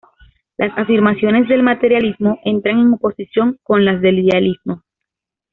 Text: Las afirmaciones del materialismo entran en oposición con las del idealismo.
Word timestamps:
Las 0.57 0.75
afirmaciones 0.79 1.47
del 1.47 1.61
materialismo 1.61 2.39
entran 2.43 2.79
en 2.79 2.91
oposición 2.93 3.59
con 3.61 3.85
las 3.85 4.01
del 4.01 4.17
idealismo. 4.17 4.81